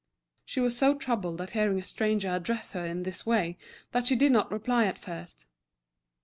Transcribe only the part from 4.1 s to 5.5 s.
did not reply at first.